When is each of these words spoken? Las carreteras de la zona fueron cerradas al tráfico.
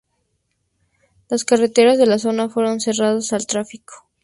Las 1.29 1.43
carreteras 1.45 1.99
de 1.99 2.07
la 2.07 2.17
zona 2.17 2.49
fueron 2.49 2.79
cerradas 2.79 3.33
al 3.33 3.45
tráfico. 3.45 4.09